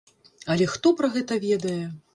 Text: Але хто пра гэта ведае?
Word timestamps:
Але 0.55 0.67
хто 0.73 0.95
пра 1.03 1.13
гэта 1.19 1.41
ведае? 1.49 1.81